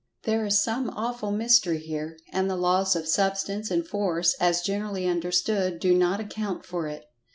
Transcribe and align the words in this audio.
There 0.23 0.43
is 0.47 0.59
some 0.59 0.89
awful 0.89 1.29
mystery 1.31 1.77
here, 1.77 2.17
and 2.33 2.49
the 2.49 2.55
laws 2.55 2.95
of 2.95 3.07
Substance, 3.07 3.69
and 3.69 3.87
Force, 3.87 4.33
as 4.39 4.61
generally 4.61 5.05
understood, 5.05 5.79
do 5.79 5.93
not 5.93 6.19
account 6.19 6.65
for 6.65 6.87
it. 6.87 7.05